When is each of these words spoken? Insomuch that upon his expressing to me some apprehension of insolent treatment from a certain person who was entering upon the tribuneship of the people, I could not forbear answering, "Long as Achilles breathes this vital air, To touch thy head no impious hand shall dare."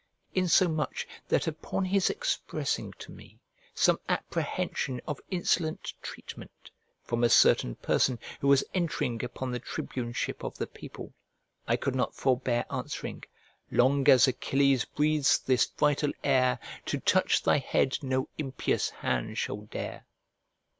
Insomuch 0.33 1.07
that 1.27 1.45
upon 1.45 1.85
his 1.85 2.09
expressing 2.09 2.91
to 2.93 3.11
me 3.11 3.37
some 3.75 3.99
apprehension 4.09 4.99
of 5.07 5.21
insolent 5.29 5.93
treatment 6.01 6.71
from 7.03 7.23
a 7.23 7.29
certain 7.29 7.75
person 7.75 8.17
who 8.39 8.47
was 8.47 8.63
entering 8.73 9.23
upon 9.23 9.51
the 9.51 9.59
tribuneship 9.59 10.43
of 10.43 10.57
the 10.57 10.65
people, 10.65 11.13
I 11.67 11.75
could 11.75 11.93
not 11.93 12.15
forbear 12.15 12.65
answering, 12.71 13.25
"Long 13.69 14.09
as 14.09 14.27
Achilles 14.27 14.85
breathes 14.85 15.37
this 15.37 15.67
vital 15.77 16.13
air, 16.23 16.57
To 16.87 16.99
touch 16.99 17.43
thy 17.43 17.59
head 17.59 17.99
no 18.01 18.27
impious 18.39 18.89
hand 18.89 19.37
shall 19.37 19.57
dare." 19.57 20.07